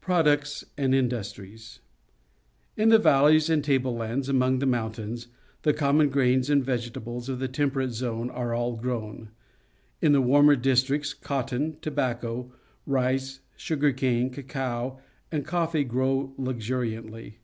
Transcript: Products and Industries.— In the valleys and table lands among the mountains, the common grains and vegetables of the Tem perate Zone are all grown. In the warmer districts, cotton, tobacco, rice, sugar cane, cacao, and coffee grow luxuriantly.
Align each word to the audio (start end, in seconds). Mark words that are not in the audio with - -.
Products 0.00 0.64
and 0.76 0.92
Industries.— 0.92 1.78
In 2.76 2.88
the 2.88 2.98
valleys 2.98 3.48
and 3.48 3.62
table 3.62 3.94
lands 3.94 4.28
among 4.28 4.58
the 4.58 4.66
mountains, 4.66 5.28
the 5.62 5.72
common 5.72 6.08
grains 6.08 6.50
and 6.50 6.64
vegetables 6.64 7.28
of 7.28 7.38
the 7.38 7.46
Tem 7.46 7.70
perate 7.70 7.90
Zone 7.90 8.28
are 8.28 8.52
all 8.54 8.74
grown. 8.74 9.30
In 10.02 10.10
the 10.10 10.20
warmer 10.20 10.56
districts, 10.56 11.14
cotton, 11.14 11.76
tobacco, 11.80 12.50
rice, 12.86 13.38
sugar 13.56 13.92
cane, 13.92 14.30
cacao, 14.30 14.98
and 15.30 15.46
coffee 15.46 15.84
grow 15.84 16.34
luxuriantly. 16.36 17.38